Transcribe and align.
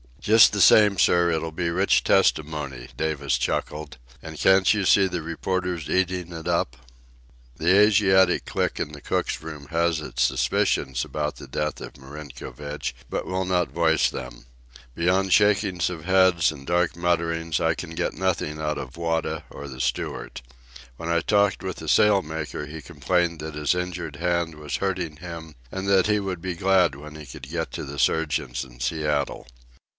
"Just 0.19 0.53
the 0.53 0.61
same, 0.61 0.97
sir, 0.99 1.31
it'll 1.31 1.51
be 1.51 1.69
rich 1.71 2.03
testimony," 2.03 2.89
Davis 2.95 3.37
chuckled. 3.39 3.97
"An' 4.21 4.37
can't 4.37 4.71
you 4.71 4.85
see 4.85 5.07
the 5.07 5.21
reporters 5.21 5.89
eatin' 5.89 6.31
it 6.33 6.47
up?" 6.47 6.77
The 7.57 7.75
Asiatic 7.79 8.45
clique 8.45 8.79
in 8.79 8.91
the 8.93 9.01
cook's 9.01 9.41
room 9.41 9.67
has 9.69 9.99
its 9.99 10.21
suspicions 10.21 11.03
about 11.03 11.35
the 11.35 11.47
death 11.47 11.81
of 11.81 11.97
Marinkovich, 11.97 12.95
but 13.09 13.25
will 13.27 13.45
not 13.45 13.69
voice 13.71 14.09
them. 14.11 14.45
Beyond 14.95 15.33
shakings 15.33 15.89
of 15.89 16.05
heads 16.05 16.51
and 16.51 16.65
dark 16.67 16.95
mutterings, 16.95 17.59
I 17.59 17.73
can 17.73 17.91
get 17.91 18.13
nothing 18.13 18.59
out 18.59 18.77
of 18.77 18.97
Wada 18.97 19.43
or 19.49 19.67
the 19.67 19.81
steward. 19.81 20.41
When 20.97 21.09
I 21.09 21.21
talked 21.21 21.63
with 21.63 21.77
the 21.77 21.87
sail 21.89 22.21
maker, 22.21 22.67
he 22.67 22.81
complained 22.81 23.39
that 23.39 23.55
his 23.55 23.73
injured 23.73 24.17
hand 24.17 24.55
was 24.55 24.77
hurting 24.77 25.17
him 25.17 25.55
and 25.71 25.87
that 25.87 26.07
he 26.07 26.19
would 26.19 26.41
be 26.41 26.55
glad 26.55 26.93
when 26.95 27.15
he 27.15 27.25
could 27.25 27.49
get 27.49 27.71
to 27.73 27.83
the 27.85 27.99
surgeons 27.99 28.63
in 28.63 28.79
Seattle. 28.79 29.47